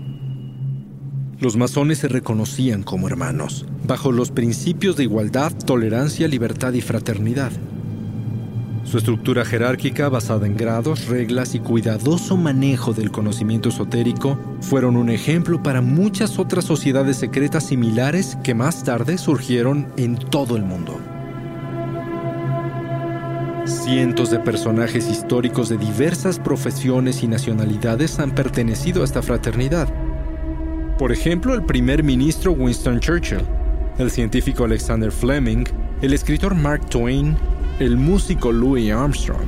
Los 1.39 1.57
masones 1.57 1.99
se 1.99 2.09
reconocían 2.09 2.83
como 2.83 3.09
hermanos, 3.09 3.67
bajo 3.87 4.11
los 4.11 4.31
principios 4.31 4.97
de 4.97 5.03
igualdad, 5.03 5.53
tolerancia, 5.53 6.27
libertad 6.29 6.73
y 6.73 6.81
fraternidad. 6.81 7.53
Su 8.87 8.99
estructura 8.99 9.45
jerárquica 9.45 10.09
basada 10.09 10.47
en 10.47 10.57
grados, 10.57 11.09
reglas 11.09 11.57
y 11.57 11.59
cuidadoso 11.59 12.37
manejo 12.37 12.93
del 12.93 13.11
conocimiento 13.11 13.71
esotérico 13.71 14.39
fueron 14.61 14.97
un 14.97 15.11
ejemplo 15.11 15.61
para 15.61 15.81
muchas 15.81 16.39
otras 16.39 16.65
sociedades 16.65 17.17
secretas 17.17 17.67
similares 17.67 18.39
que 18.45 18.55
más 18.55 18.85
tarde 18.85 19.19
surgieron 19.19 19.89
en 19.97 20.15
todo 20.15 20.57
el 20.57 20.63
mundo. 20.63 21.01
Cientos 23.65 24.31
de 24.31 24.39
personajes 24.39 25.09
históricos 25.09 25.69
de 25.69 25.79
diversas 25.79 26.39
profesiones 26.39 27.25
y 27.25 27.27
nacionalidades 27.27 28.21
han 28.21 28.37
pertenecido 28.37 29.03
a 29.03 29.05
esta 29.05 29.21
fraternidad. 29.21 29.89
Por 30.97 31.11
ejemplo, 31.11 31.55
el 31.55 31.65
primer 31.65 32.05
ministro 32.05 32.53
Winston 32.53 33.01
Churchill, 33.01 33.43
el 33.99 34.13
científico 34.13 34.63
Alexander 34.63 35.11
Fleming, 35.11 35.65
el 36.03 36.13
escritor 36.13 36.55
Mark 36.55 36.89
Twain, 36.89 37.37
el 37.79 37.99
músico 37.99 38.53
Louis 38.53 38.91
Armstrong. 38.91 39.47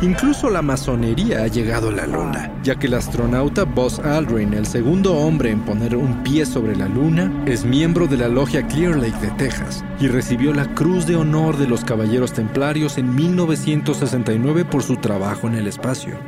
Incluso 0.00 0.50
la 0.50 0.62
masonería 0.62 1.44
ha 1.44 1.46
llegado 1.46 1.90
a 1.90 1.92
la 1.92 2.06
luna, 2.08 2.52
ya 2.64 2.74
que 2.74 2.88
el 2.88 2.94
astronauta 2.94 3.62
Buzz 3.62 4.00
Aldrin, 4.00 4.52
el 4.52 4.66
segundo 4.66 5.14
hombre 5.14 5.52
en 5.52 5.60
poner 5.60 5.94
un 5.94 6.24
pie 6.24 6.44
sobre 6.44 6.74
la 6.74 6.88
luna, 6.88 7.44
es 7.46 7.64
miembro 7.64 8.08
de 8.08 8.16
la 8.16 8.26
logia 8.26 8.66
Clear 8.66 8.96
Lake 8.96 9.24
de 9.24 9.30
Texas 9.32 9.84
y 10.00 10.08
recibió 10.08 10.52
la 10.52 10.74
Cruz 10.74 11.06
de 11.06 11.14
Honor 11.14 11.56
de 11.56 11.68
los 11.68 11.84
Caballeros 11.84 12.32
Templarios 12.32 12.98
en 12.98 13.14
1969 13.14 14.64
por 14.64 14.82
su 14.82 14.96
trabajo 14.96 15.46
en 15.46 15.54
el 15.54 15.68
espacio. 15.68 16.18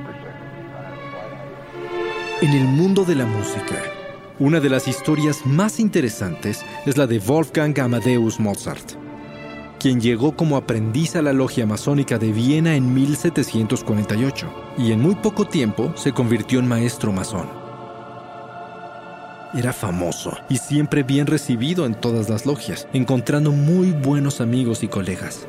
En 2.40 2.53
el 2.53 2.68
mundo 2.68 3.05
de 3.05 3.16
la 3.16 3.27
música, 3.27 3.83
una 4.38 4.61
de 4.61 4.70
las 4.70 4.87
historias 4.87 5.44
más 5.44 5.81
interesantes 5.81 6.64
es 6.87 6.96
la 6.96 7.09
de 7.09 7.18
Wolfgang 7.18 7.77
Amadeus 7.81 8.38
Mozart 8.38 9.04
quien 9.85 10.01
llegó 10.01 10.35
como 10.35 10.57
aprendiz 10.57 11.14
a 11.14 11.20
la 11.20 11.35
logia 11.35 11.66
masónica 11.66 12.16
de 12.16 12.33
Viena 12.33 12.75
en 12.75 12.94
1748 12.94 14.47
y 14.79 14.92
en 14.92 15.01
muy 15.03 15.14
poco 15.14 15.47
tiempo 15.47 15.92
se 15.94 16.12
convirtió 16.12 16.59
en 16.59 16.66
maestro 16.66 17.12
masón. 17.12 17.51
Era 19.53 19.75
famoso 19.75 20.38
y 20.49 20.57
siempre 20.57 21.03
bien 21.03 21.27
recibido 21.27 21.85
en 21.85 21.94
todas 21.94 22.31
las 22.31 22.47
logias, 22.47 22.88
encontrando 22.94 23.53
muy 23.53 23.90
buenos 23.92 24.40
amigos 24.40 24.83
y 24.85 24.88
colegas. 24.88 25.47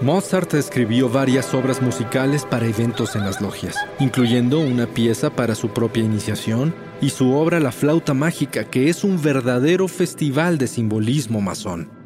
Mozart 0.00 0.54
escribió 0.54 1.10
varias 1.10 1.52
obras 1.52 1.82
musicales 1.82 2.46
para 2.46 2.64
eventos 2.64 3.16
en 3.16 3.26
las 3.26 3.42
logias, 3.42 3.76
incluyendo 3.98 4.60
una 4.60 4.86
pieza 4.86 5.28
para 5.28 5.54
su 5.54 5.68
propia 5.68 6.02
iniciación 6.02 6.74
y 7.02 7.10
su 7.10 7.34
obra 7.34 7.60
La 7.60 7.70
flauta 7.70 8.14
mágica, 8.14 8.64
que 8.64 8.88
es 8.88 9.04
un 9.04 9.20
verdadero 9.20 9.88
festival 9.88 10.56
de 10.56 10.68
simbolismo 10.68 11.42
masón. 11.42 11.99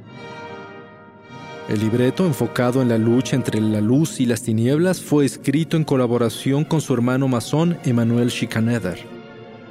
El 1.67 1.81
libreto, 1.81 2.27
enfocado 2.27 2.83
en 2.83 2.91
la 2.91 2.99
lucha 2.99 3.37
entre 3.37 3.59
la 3.59 3.81
luz 3.81 4.21
y 4.21 4.27
las 4.27 4.43
tinieblas, 4.43 5.01
fue 5.01 5.25
escrito 5.25 5.79
en 5.79 5.85
colaboración 5.85 6.63
con 6.63 6.83
su 6.83 6.93
hermano 6.93 7.27
masón 7.27 7.79
Emmanuel 7.85 8.31
Schikaneder. 8.31 8.99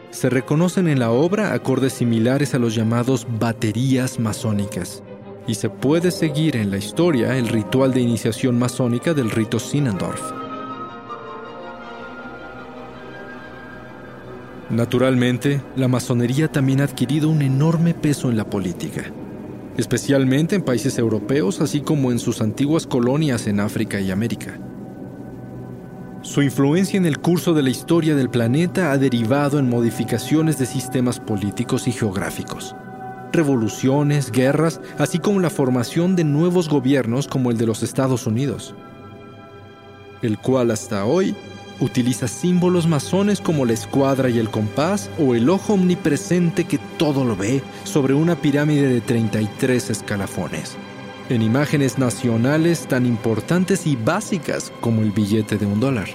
Se 0.10 0.32
reconocen 0.32 0.88
en 0.88 0.98
la 0.98 1.12
obra 1.12 1.54
acordes 1.54 1.94
similares 1.94 2.56
a 2.56 2.60
los 2.60 2.74
llamados 2.74 3.28
baterías 3.38 4.20
masónicas, 4.20 5.04
y 5.46 5.54
se 5.54 5.70
puede 5.70 6.10
seguir 6.10 6.56
en 6.56 6.72
la 6.72 6.78
historia 6.78 7.38
el 7.38 7.48
ritual 7.48 7.94
de 7.94 8.02
iniciación 8.02 8.58
masónica 8.58 9.14
del 9.14 9.30
rito 9.30 9.60
Sinendorf. 9.60 10.22
Naturalmente, 14.72 15.62
la 15.76 15.88
masonería 15.88 16.52
también 16.52 16.82
ha 16.82 16.86
adquirido 16.86 17.30
un 17.30 17.44
enorme 17.44 17.94
peso 17.94 18.32
en 18.32 18.38
la 18.38 18.50
política 18.50 19.14
especialmente 19.78 20.56
en 20.56 20.62
países 20.62 20.98
europeos, 20.98 21.62
así 21.62 21.82
como 21.82 22.12
en 22.12 22.20
sus 22.20 22.42
antiguas 22.42 22.88
colonias 22.88 23.48
en 23.48 23.60
África 23.60 24.00
y 24.00 24.12
América. 24.12 24.60
Su 26.22 26.42
influencia 26.42 26.98
en 26.98 27.06
el 27.06 27.20
curso 27.20 27.54
de 27.54 27.64
la 27.64 27.70
historia 27.70 28.16
del 28.16 28.30
planeta 28.30 28.92
ha 28.92 28.98
derivado 28.98 29.60
en 29.60 29.70
modificaciones 29.70 30.58
de 30.58 30.66
sistemas 30.66 31.20
políticos 31.20 31.88
y 31.88 31.92
geográficos, 31.92 32.76
revoluciones, 33.34 34.32
guerras, 34.32 34.80
así 34.98 35.20
como 35.20 35.42
la 35.42 35.50
formación 35.50 36.16
de 36.16 36.24
nuevos 36.24 36.70
gobiernos 36.70 37.28
como 37.28 37.52
el 37.52 37.58
de 37.58 37.66
los 37.66 37.84
Estados 37.84 38.26
Unidos, 38.26 38.74
el 40.22 40.38
cual 40.38 40.72
hasta 40.72 41.04
hoy 41.04 41.36
utiliza 41.80 42.28
símbolos 42.28 42.88
masones 42.88 43.42
como 43.42 43.66
la 43.66 43.74
escuadra 43.74 44.30
y 44.30 44.40
el 44.40 44.50
compás 44.50 45.10
o 45.20 45.36
el 45.36 45.50
ojo 45.50 45.74
omnipresente 45.74 46.66
que 46.66 46.80
todo 46.98 47.26
lo 47.26 47.36
ve 47.36 47.62
sobre 47.84 48.14
una 48.14 48.36
pirámide 48.36 48.88
de 48.88 49.02
33 49.02 49.90
escalafones, 49.90 50.76
en 51.30 51.42
imágenes 51.42 51.98
nacionales 51.98 52.88
tan 52.88 53.06
importantes 53.06 53.88
y 53.88 53.96
básicas 53.96 54.72
como 54.82 55.02
el 55.02 55.12
billete 55.12 55.58
de 55.58 55.66
un 55.66 55.80
dólar. 55.80 56.10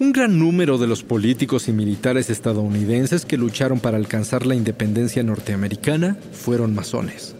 Un 0.00 0.12
gran 0.12 0.38
número 0.38 0.78
de 0.78 0.86
los 0.86 1.02
políticos 1.02 1.68
y 1.68 1.72
militares 1.72 2.30
estadounidenses 2.30 3.26
que 3.26 3.36
lucharon 3.36 3.80
para 3.80 3.96
alcanzar 3.96 4.46
la 4.46 4.54
independencia 4.54 5.24
norteamericana 5.24 6.16
fueron 6.32 6.72
masones 6.72 7.34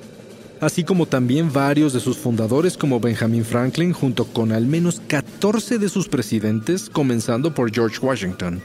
así 0.60 0.84
como 0.84 1.06
también 1.06 1.52
varios 1.52 1.92
de 1.92 2.00
sus 2.00 2.16
fundadores 2.16 2.76
como 2.76 3.00
Benjamin 3.00 3.44
Franklin 3.44 3.92
junto 3.92 4.26
con 4.26 4.52
al 4.52 4.66
menos 4.66 5.00
14 5.06 5.78
de 5.78 5.88
sus 5.88 6.08
presidentes, 6.08 6.90
comenzando 6.90 7.54
por 7.54 7.72
George 7.72 7.98
Washington. 8.00 8.60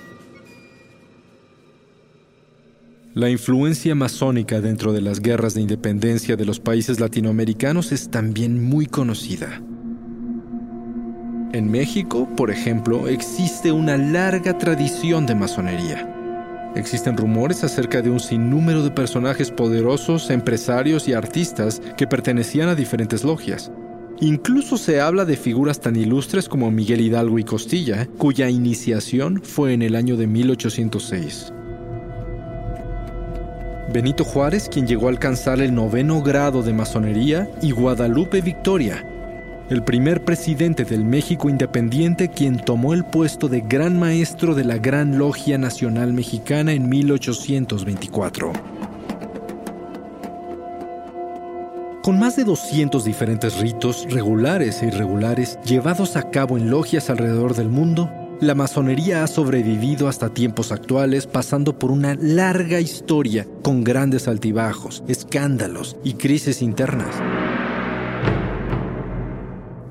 La 3.13 3.29
influencia 3.29 3.93
masónica 3.93 4.59
dentro 4.59 4.91
de 4.91 5.01
las 5.01 5.19
guerras 5.19 5.53
de 5.53 5.61
independencia 5.61 6.35
de 6.35 6.45
los 6.45 6.59
países 6.59 6.99
latinoamericanos 6.99 7.91
es 7.91 8.09
también 8.09 8.63
muy 8.63 8.87
conocida. 8.87 9.61
En 11.53 11.69
México, 11.69 12.27
por 12.35 12.49
ejemplo, 12.49 13.07
existe 13.07 13.71
una 13.71 13.97
larga 13.97 14.57
tradición 14.57 15.27
de 15.27 15.35
masonería. 15.35 16.12
Existen 16.75 17.17
rumores 17.17 17.63
acerca 17.63 18.01
de 18.01 18.09
un 18.09 18.19
sinnúmero 18.19 18.83
de 18.83 18.91
personajes 18.91 19.51
poderosos, 19.51 20.29
empresarios 20.29 21.07
y 21.07 21.13
artistas 21.13 21.81
que 21.97 22.07
pertenecían 22.07 22.69
a 22.69 22.75
diferentes 22.75 23.23
logias, 23.23 23.71
Incluso 24.19 24.77
se 24.77 25.01
habla 25.01 25.25
de 25.25 25.35
figuras 25.35 25.79
tan 25.79 25.95
ilustres 25.95 26.47
como 26.47 26.71
Miguel 26.71 27.01
Hidalgo 27.01 27.39
y 27.39 27.43
Costilla, 27.43 28.07
cuya 28.17 28.49
iniciación 28.49 29.41
fue 29.43 29.73
en 29.73 29.81
el 29.81 29.95
año 29.95 30.15
de 30.15 30.27
1806. 30.27 31.51
Benito 33.91 34.23
Juárez, 34.23 34.69
quien 34.69 34.87
llegó 34.87 35.07
a 35.07 35.09
alcanzar 35.09 35.59
el 35.59 35.75
noveno 35.75 36.21
grado 36.21 36.63
de 36.63 36.73
masonería, 36.73 37.49
y 37.61 37.71
Guadalupe 37.71 38.41
Victoria, 38.41 39.05
el 39.69 39.83
primer 39.83 40.23
presidente 40.23 40.83
del 40.83 41.05
México 41.05 41.49
independiente 41.49 42.29
quien 42.29 42.57
tomó 42.57 42.93
el 42.93 43.05
puesto 43.05 43.47
de 43.47 43.61
Gran 43.61 43.97
Maestro 43.97 44.55
de 44.55 44.65
la 44.65 44.77
Gran 44.77 45.17
Logia 45.17 45.57
Nacional 45.57 46.13
Mexicana 46.13 46.73
en 46.73 46.89
1824. 46.89 48.51
Con 52.03 52.19
más 52.19 52.35
de 52.35 52.43
200 52.43 53.05
diferentes 53.05 53.59
ritos, 53.59 54.05
regulares 54.09 54.83
e 54.83 54.87
irregulares, 54.87 55.57
llevados 55.63 56.17
a 56.17 56.29
cabo 56.31 56.57
en 56.57 56.69
logias 56.69 57.09
alrededor 57.09 57.55
del 57.55 57.69
mundo, 57.69 58.11
la 58.41 58.55
masonería 58.55 59.23
ha 59.23 59.27
sobrevivido 59.27 60.09
hasta 60.09 60.33
tiempos 60.33 60.73
actuales 60.73 61.27
pasando 61.27 61.79
por 61.79 61.91
una 61.91 62.15
larga 62.15 62.81
historia 62.81 63.47
con 63.61 63.85
grandes 63.85 64.27
altibajos, 64.27 65.01
escándalos 65.07 65.95
y 66.03 66.15
crisis 66.15 66.61
internas. 66.61 67.15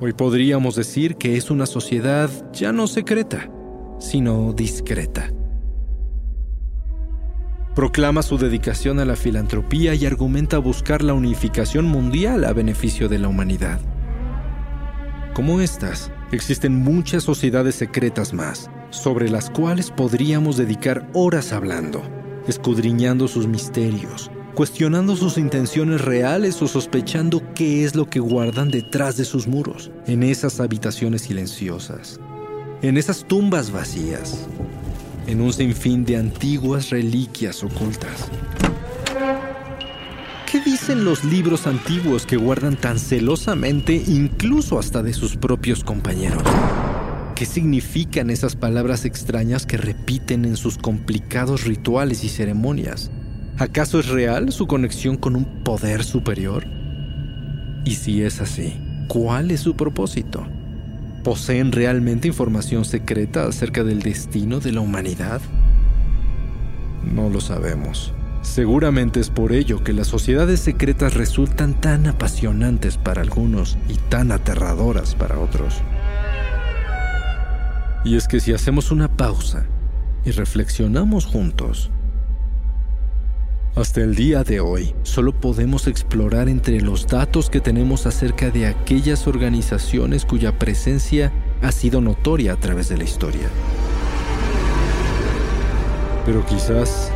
Hoy 0.05 0.15
podríamos 0.15 0.75
decir 0.75 1.15
que 1.15 1.37
es 1.37 1.49
una 1.49 1.65
sociedad 1.65 2.29
ya 2.53 2.73
no 2.73 2.89
secreta, 2.89 3.49
sino 4.01 4.53
discreta 4.53 5.31
Proclama 7.77 8.23
su 8.23 8.37
dedicación 8.37 8.99
a 8.99 9.05
la 9.05 9.15
filantropía 9.15 9.95
y 9.95 10.05
argumenta 10.05 10.59
buscar 10.59 11.03
la 11.03 11.15
unificación 11.15 11.85
mundial 11.85 12.45
a 12.45 12.53
beneficio 12.53 13.09
de 13.09 13.21
la 13.21 13.29
humanidad. 13.29 13.79
Como 15.35 15.61
estas, 15.61 16.11
existen 16.33 16.75
muchas 16.75 17.23
sociedades 17.23 17.77
secretas 17.77 18.35
más, 18.35 18.73
sobre 18.91 19.31
las 19.31 19.51
cuales 19.51 19.93
podríamos 19.93 20.57
dedicar 20.57 21.09
horas 21.15 21.53
hablando, 21.53 22.03
escudriñando 22.49 23.29
sus 23.29 23.47
misterios, 23.47 24.33
cuestionando 24.55 25.17
sus 25.17 25.39
intenciones 25.39 26.01
reales 26.01 26.61
o 26.61 26.69
sospechando 26.69 27.43
qué 27.55 27.85
es 27.85 27.95
lo 27.95 28.09
que 28.09 28.21
guardan 28.21 28.71
detrás 28.71 29.17
de 29.17 29.25
sus 29.25 29.47
muros, 29.47 29.91
en 30.07 30.23
esas 30.23 30.61
habitaciones 30.61 31.23
silenciosas, 31.23 32.21
en 32.83 32.99
esas 32.99 33.25
tumbas 33.25 33.71
vacías, 33.71 34.47
en 35.27 35.41
un 35.41 35.53
sinfín 35.53 36.05
de 36.05 36.17
antiguas 36.17 36.91
reliquias 36.91 37.63
ocultas. 37.63 38.29
¿Qué 40.51 40.61
dicen 40.61 41.05
los 41.05 41.25
libros 41.25 41.67
antiguos 41.67 42.27
que 42.27 42.37
guardan 42.37 42.77
tan 42.77 42.99
celosamente 42.99 43.95
incluso 44.07 44.79
hasta 44.79 45.03
de 45.03 45.15
sus 45.15 45.37
propios 45.37 45.83
compañeros? 45.83 46.43
¿Qué 47.35 47.47
significan 47.47 48.29
esas 48.29 48.55
palabras 48.55 49.07
extrañas 49.07 49.65
que 49.65 49.79
repiten 49.79 50.45
en 50.45 50.57
sus 50.59 50.77
complicados 50.77 51.65
rituales 51.65 52.23
y 52.23 52.29
ceremonias? 52.29 53.11
¿Acaso 53.59 54.01
es 54.01 54.09
real 54.09 54.51
su 54.51 54.67
conexión 54.67 55.17
con 55.17 55.37
un 55.37 55.45
poder 55.63 56.05
superior? 56.05 56.65
Y 57.85 57.97
si 57.97 58.23
es 58.23 58.41
así, 58.41 58.81
¿cuál 59.09 59.51
es 59.51 59.61
su 59.61 59.77
propósito? 59.77 60.47
¿Poseen 61.23 61.71
realmente 61.71 62.29
información 62.29 62.85
secreta 62.85 63.47
acerca 63.47 63.85
del 63.85 64.01
destino 64.01 64.59
de 64.59 64.73
la 64.73 64.81
humanidad? 64.81 65.41
No 67.05 67.29
lo 67.29 67.41
sabemos. 67.41 68.15
Seguramente 68.41 69.21
es 69.21 69.31
por 69.31 69.53
ello 69.53 69.85
que 69.85 69.93
las 69.93 70.09
sociedades 70.09 70.61
secretas 70.61 71.15
resultan 71.15 71.81
tan 71.81 72.07
apasionantes 72.07 72.97
para 72.97 73.23
algunos 73.23 73.77
y 73.89 73.95
tan 74.09 74.33
aterradoras 74.33 75.15
para 75.15 75.39
otros. 75.39 75.83
Y 78.05 78.17
es 78.17 78.27
que 78.27 78.41
si 78.41 78.53
hacemos 78.53 78.91
una 78.91 79.09
pausa 79.09 79.67
y 80.25 80.33
reflexionamos 80.33 81.27
juntos, 81.27 81.91
hasta 83.75 84.03
el 84.03 84.15
día 84.15 84.45
de 84.45 84.61
hoy, 84.61 84.95
solo 85.03 85.33
podemos 85.33 85.87
explorar 85.87 86.51
entre 86.51 86.83
los 86.83 87.07
datos 87.07 87.49
que 87.49 87.61
tenemos 87.61 88.07
acerca 88.07 88.51
de 88.51 88.67
aquellas 88.67 89.27
organizaciones 89.27 90.27
cuya 90.27 90.59
presencia 90.59 91.33
ha 91.63 91.73
sido 91.73 92.03
notoria 92.03 92.53
a 92.53 92.57
través 92.57 92.91
de 92.91 92.99
la 92.99 93.05
historia. 93.05 93.49
Pero 96.27 96.45
quizás 96.45 97.11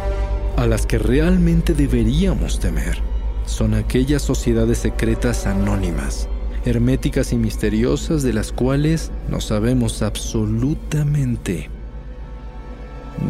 a 0.57 0.67
las 0.67 0.87
que 0.87 0.99
realmente 0.99 1.75
deberíamos 1.75 2.59
temer 2.59 2.99
son 3.45 3.75
aquellas 3.75 4.23
sociedades 4.23 4.79
secretas 4.79 5.47
anónimas, 5.47 6.27
herméticas 6.65 7.35
y 7.35 7.37
misteriosas 7.37 8.23
de 8.23 8.33
las 8.33 8.51
cuales 8.51 9.11
no 9.29 9.43
sabemos 9.43 10.01
absolutamente 10.01 11.69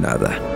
nada. 0.01 0.56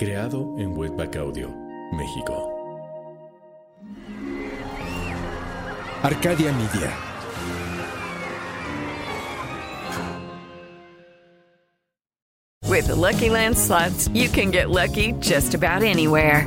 Creado 0.00 0.56
en 0.56 0.74
Webback 0.74 1.14
Audio, 1.16 1.50
México. 1.92 2.50
Arcadia 6.02 6.50
Media. 6.54 6.90
With 12.66 12.86
the 12.86 12.96
Lucky 12.96 13.28
Land 13.28 13.58
slots, 13.58 14.08
you 14.14 14.30
can 14.30 14.50
get 14.50 14.70
lucky 14.70 15.12
just 15.20 15.52
about 15.52 15.82
anywhere. 15.82 16.46